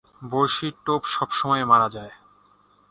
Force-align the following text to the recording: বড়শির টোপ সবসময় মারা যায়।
বড়শির 0.21 0.73
টোপ 0.85 1.01
সবসময় 1.05 1.63
মারা 1.65 1.87
যায়। 1.89 2.13